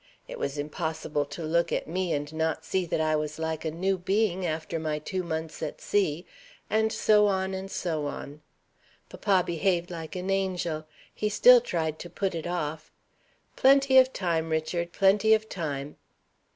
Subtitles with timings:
[0.27, 3.69] It was impossible to look at me, and not see that I was like a
[3.69, 6.25] new being after my two months at sea,'
[6.71, 8.41] and so on and so on.
[9.09, 10.87] Papa behaved like an angel.
[11.13, 12.91] He still tried to put it off.
[13.55, 15.97] 'Plenty of time, Richard, plenty of time.'